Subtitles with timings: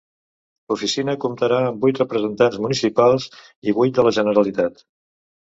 [0.71, 3.29] L'oficina comptarà amb vuit representants municipals
[3.73, 4.85] i vuit de la Generalitat.